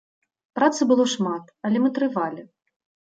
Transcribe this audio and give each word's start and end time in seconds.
Працы 0.59 0.87
было 0.93 1.05
шмат, 1.15 1.53
але 1.69 1.77
мы 1.85 1.89
трывалі. 1.99 2.41